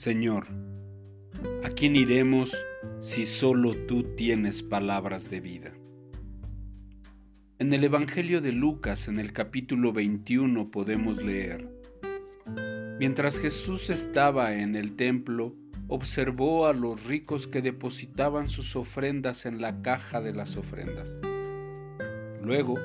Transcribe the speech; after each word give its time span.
Señor, 0.00 0.44
¿a 1.62 1.68
quién 1.68 1.94
iremos 1.94 2.56
si 3.00 3.26
solo 3.26 3.76
tú 3.86 4.14
tienes 4.16 4.62
palabras 4.62 5.28
de 5.28 5.40
vida? 5.40 5.74
En 7.58 7.74
el 7.74 7.84
Evangelio 7.84 8.40
de 8.40 8.50
Lucas, 8.50 9.08
en 9.08 9.20
el 9.20 9.34
capítulo 9.34 9.92
21, 9.92 10.70
podemos 10.70 11.22
leer, 11.22 11.68
Mientras 12.98 13.38
Jesús 13.38 13.90
estaba 13.90 14.54
en 14.54 14.74
el 14.74 14.96
templo, 14.96 15.54
observó 15.86 16.64
a 16.64 16.72
los 16.72 17.04
ricos 17.04 17.46
que 17.46 17.60
depositaban 17.60 18.48
sus 18.48 18.76
ofrendas 18.76 19.44
en 19.44 19.60
la 19.60 19.82
caja 19.82 20.22
de 20.22 20.32
las 20.32 20.56
ofrendas. 20.56 21.20
Luego 22.42 22.76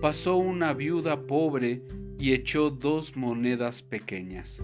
pasó 0.00 0.36
una 0.36 0.72
viuda 0.72 1.26
pobre 1.26 1.82
y 2.18 2.32
echó 2.32 2.70
dos 2.70 3.14
monedas 3.14 3.82
pequeñas. 3.82 4.62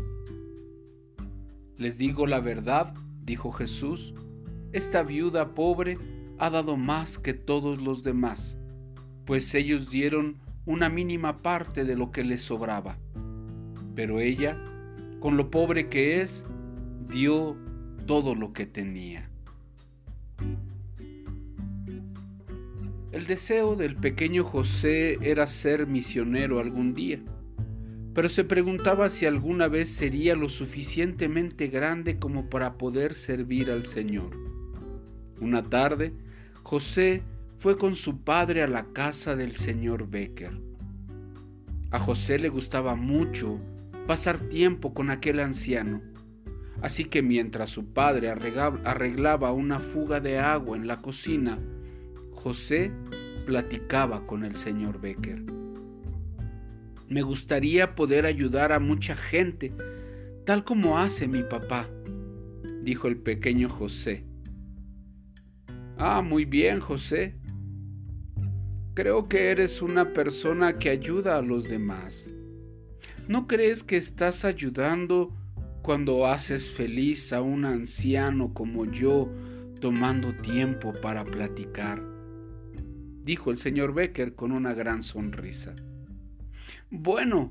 Les 1.79 1.99
digo 1.99 2.27
la 2.27 2.41
verdad, 2.41 2.95
dijo 3.25 3.53
Jesús, 3.53 4.15
esta 4.73 5.03
viuda 5.03 5.55
pobre 5.55 5.98
ha 6.39 6.51
dado 6.51 6.77
más 6.77 7.19
que 7.19 7.35
todos 7.35 7.81
los 7.81 8.03
demás, 8.03 8.57
pues 9.27 9.55
ellos 9.55 9.91
dieron 9.91 10.37
una 10.65 10.89
mínima 10.89 11.43
parte 11.43 11.85
de 11.85 11.97
lo 11.97 12.11
que 12.11 12.25
les 12.25 12.43
sobraba. 12.43 12.97
Pero 13.95 14.21
ella, 14.21 14.57
con 15.21 15.37
lo 15.37 15.51
pobre 15.51 15.89
que 15.89 16.21
es, 16.21 16.45
dio 17.09 17.57
todo 18.07 18.34
lo 18.34 18.53
que 18.53 18.67
tenía. 18.67 19.29
El 23.12 23.27
deseo 23.27 23.77
del 23.77 23.97
pequeño 23.97 24.43
José 24.43 25.19
era 25.20 25.47
ser 25.47 25.87
misionero 25.87 26.61
algún 26.61 26.95
día, 26.95 27.20
pero 28.15 28.29
se 28.29 28.45
preguntaba 28.45 29.09
si 29.09 29.27
alguna 29.27 29.69
vez 29.69 29.89
sería 29.89 30.35
lo 30.35 30.49
suficientemente 30.49 31.69
grande 31.69 32.19
como 32.19 32.51
para 32.51 32.75
poder 32.75 33.15
servir 33.15 33.71
al 33.71 33.85
Señor. 33.85 34.37
Una 35.41 35.63
tarde, 35.63 36.13
José 36.63 37.23
fue 37.59 37.79
con 37.79 37.95
su 37.95 38.23
padre 38.23 38.63
a 38.63 38.67
la 38.67 38.85
casa 38.93 39.35
del 39.35 39.55
señor 39.55 40.09
Becker. 40.09 40.53
A 41.91 41.99
José 41.99 42.39
le 42.39 42.49
gustaba 42.49 42.95
mucho 42.95 43.61
pasar 44.07 44.39
tiempo 44.39 44.95
con 44.95 45.11
aquel 45.11 45.41
anciano, 45.41 46.01
así 46.81 47.05
que 47.05 47.23
mientras 47.23 47.71
su 47.71 47.93
padre 47.93 48.31
arreglaba 48.31 49.53
una 49.53 49.79
fuga 49.79 50.21
de 50.21 50.39
agua 50.39 50.77
en 50.77 50.87
la 50.87 51.03
cocina, 51.03 51.59
José 52.33 52.91
platicaba 53.47 54.27
con 54.27 54.45
el 54.45 54.57
señor 54.57 55.01
Becker. 55.01 55.62
Me 57.13 57.21
gustaría 57.21 57.95
poder 57.95 58.25
ayudar 58.25 58.73
a 58.73 58.79
mucha 58.79 59.15
gente, 59.15 59.71
tal 60.47 60.65
como 60.65 60.99
hace 60.99 61.29
mi 61.29 61.43
papá, 61.43 61.87
dijo 62.83 63.07
el 63.07 63.19
pequeño 63.19 63.69
José. 63.69 64.25
Ah, 65.99 66.23
muy 66.23 66.47
bien, 66.47 66.81
José. 66.81 67.37
Creo 68.95 69.29
que 69.29 69.51
eres 69.51 69.83
una 69.83 70.15
persona 70.15 70.79
que 70.79 70.89
ayuda 70.89 71.37
a 71.37 71.43
los 71.43 71.69
demás. 71.69 72.31
¿No 73.29 73.47
crees 73.47 73.83
que 73.83 73.99
estás 73.99 74.47
ayudando 74.47 75.37
cuando 75.83 76.27
haces 76.27 76.71
feliz 76.71 77.35
a 77.35 77.43
un 77.43 77.67
anciano 77.67 78.55
como 78.55 78.87
yo 78.87 79.31
tomando 79.83 80.33
tiempo 80.37 80.95
para 81.03 81.27
platicar? 81.27 82.03
dijo 83.23 83.51
el 83.51 83.59
señor 83.59 83.93
Becker 83.93 84.35
con 84.35 84.51
una 84.51 84.73
gran 84.73 85.03
sonrisa. 85.03 85.75
Bueno, 86.95 87.51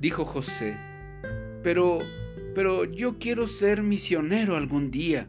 dijo 0.00 0.24
José, 0.24 0.78
pero, 1.62 1.98
pero 2.54 2.86
yo 2.86 3.18
quiero 3.18 3.46
ser 3.46 3.82
misionero 3.82 4.56
algún 4.56 4.90
día, 4.90 5.28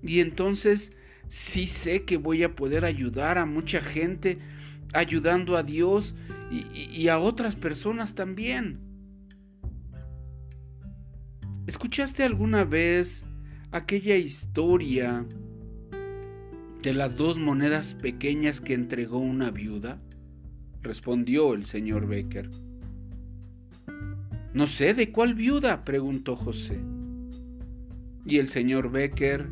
y 0.00 0.20
entonces 0.20 0.96
sí 1.26 1.66
sé 1.66 2.04
que 2.04 2.18
voy 2.18 2.44
a 2.44 2.54
poder 2.54 2.84
ayudar 2.84 3.38
a 3.38 3.46
mucha 3.46 3.80
gente, 3.80 4.38
ayudando 4.92 5.56
a 5.56 5.64
Dios 5.64 6.14
y, 6.48 6.88
y 6.88 7.08
a 7.08 7.18
otras 7.18 7.56
personas 7.56 8.14
también. 8.14 8.78
¿Escuchaste 11.66 12.22
alguna 12.22 12.62
vez 12.62 13.24
aquella 13.72 14.14
historia 14.14 15.26
de 16.80 16.94
las 16.94 17.16
dos 17.16 17.40
monedas 17.40 17.94
pequeñas 17.94 18.60
que 18.60 18.74
entregó 18.74 19.18
una 19.18 19.50
viuda? 19.50 20.00
Respondió 20.82 21.54
el 21.54 21.64
señor 21.64 22.06
Becker. 22.06 22.50
No 24.52 24.66
sé 24.66 24.94
de 24.94 25.12
cuál 25.12 25.34
viuda, 25.34 25.84
preguntó 25.84 26.36
José. 26.36 26.80
Y 28.24 28.38
el 28.38 28.48
señor 28.48 28.90
Becker 28.90 29.46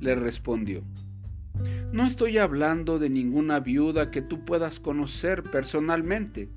le 0.00 0.14
respondió. 0.14 0.82
No 1.92 2.06
estoy 2.06 2.38
hablando 2.38 2.98
de 2.98 3.10
ninguna 3.10 3.60
viuda 3.60 4.10
que 4.10 4.22
tú 4.22 4.44
puedas 4.44 4.78
conocer 4.78 5.42
personalmente. 5.42 6.48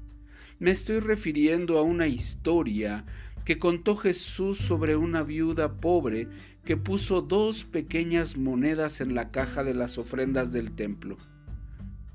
Me 0.59 0.71
estoy 0.71 0.99
refiriendo 0.99 1.77
a 1.77 1.81
una 1.81 2.07
historia 2.07 3.05
que 3.45 3.59
contó 3.59 3.95
Jesús 3.95 4.57
sobre 4.57 4.95
una 4.95 5.23
viuda 5.23 5.79
pobre 5.79 6.27
que 6.63 6.77
puso 6.77 7.21
dos 7.21 7.65
pequeñas 7.65 8.37
monedas 8.37 9.01
en 9.01 9.15
la 9.15 9.31
caja 9.31 9.63
de 9.63 9.73
las 9.73 9.97
ofrendas 9.97 10.53
del 10.53 10.71
templo. 10.71 11.17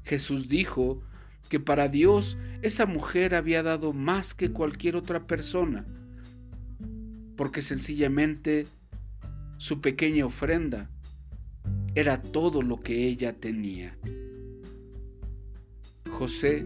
Jesús 0.04 0.48
dijo 0.48 1.02
que 1.48 1.60
para 1.60 1.88
Dios 1.88 2.36
esa 2.62 2.86
mujer 2.86 3.34
había 3.34 3.62
dado 3.62 3.92
más 3.92 4.34
que 4.34 4.50
cualquier 4.50 4.97
otra 4.97 5.26
persona, 5.26 5.86
porque 7.36 7.62
sencillamente 7.62 8.66
su 9.58 9.81
pequeña 9.81 10.26
ofrenda 10.26 10.91
era 11.94 12.22
todo 12.22 12.62
lo 12.62 12.81
que 12.81 13.06
ella 13.06 13.32
tenía. 13.32 13.97
José 16.10 16.64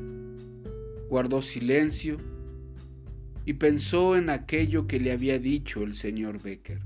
guardó 1.08 1.42
silencio 1.42 2.18
y 3.44 3.54
pensó 3.54 4.16
en 4.16 4.30
aquello 4.30 4.86
que 4.86 5.00
le 5.00 5.12
había 5.12 5.38
dicho 5.38 5.82
el 5.82 5.94
señor 5.94 6.42
Becker. 6.42 6.80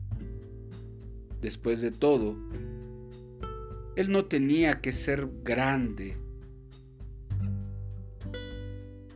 Después 1.40 1.80
de 1.80 1.92
todo, 1.92 2.36
él 3.94 4.10
no 4.10 4.24
tenía 4.24 4.80
que 4.80 4.92
ser 4.92 5.28
grande 5.44 6.16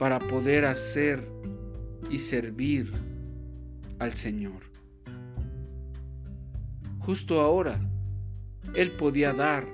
para 0.01 0.19
poder 0.19 0.65
hacer 0.65 1.29
y 2.11 2.17
servir 2.17 2.91
al 3.99 4.15
Señor. 4.15 4.63
Justo 7.01 7.43
ahora, 7.43 7.79
Él 8.75 8.93
podía 8.93 9.35
dar 9.35 9.69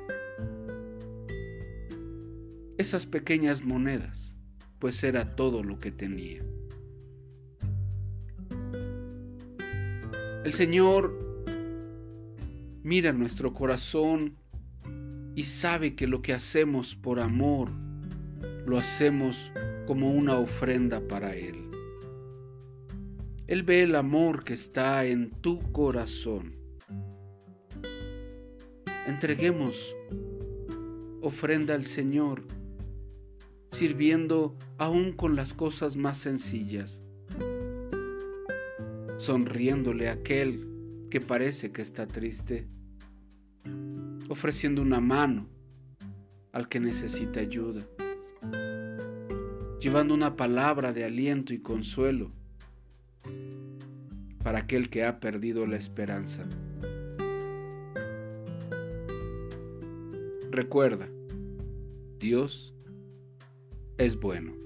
esas 2.76 3.06
pequeñas 3.06 3.62
monedas, 3.62 4.36
pues 4.80 5.04
era 5.04 5.36
todo 5.36 5.62
lo 5.62 5.78
que 5.78 5.92
tenía. 5.92 6.42
El 10.44 10.54
Señor 10.54 11.46
mira 12.82 13.12
nuestro 13.12 13.54
corazón 13.54 14.34
y 15.36 15.44
sabe 15.44 15.94
que 15.94 16.08
lo 16.08 16.20
que 16.20 16.32
hacemos 16.32 16.96
por 16.96 17.20
amor 17.20 17.70
lo 18.66 18.76
hacemos 18.76 19.52
como 19.86 20.10
una 20.10 20.38
ofrenda 20.38 21.00
para 21.06 21.34
Él. 21.34 21.70
Él 23.46 23.62
ve 23.62 23.82
el 23.82 23.94
amor 23.94 24.44
que 24.44 24.54
está 24.54 25.04
en 25.04 25.30
tu 25.30 25.60
corazón. 25.72 26.56
Entreguemos 29.06 29.96
ofrenda 31.22 31.74
al 31.74 31.86
Señor, 31.86 32.42
sirviendo 33.70 34.56
aún 34.78 35.12
con 35.12 35.36
las 35.36 35.54
cosas 35.54 35.96
más 35.96 36.18
sencillas, 36.18 37.02
sonriéndole 39.16 40.08
a 40.08 40.12
aquel 40.12 40.66
que 41.10 41.20
parece 41.20 41.72
que 41.72 41.82
está 41.82 42.06
triste 42.06 42.66
ofreciendo 44.28 44.82
una 44.82 45.00
mano 45.00 45.46
al 46.52 46.68
que 46.68 46.80
necesita 46.80 47.40
ayuda, 47.40 47.82
llevando 49.86 50.14
una 50.14 50.34
palabra 50.34 50.92
de 50.92 51.04
aliento 51.04 51.54
y 51.54 51.60
consuelo 51.60 52.32
para 54.42 54.58
aquel 54.58 54.90
que 54.90 55.04
ha 55.04 55.20
perdido 55.20 55.64
la 55.64 55.76
esperanza. 55.76 56.42
Recuerda, 60.50 61.08
Dios 62.18 62.74
es 63.96 64.18
bueno. 64.18 64.65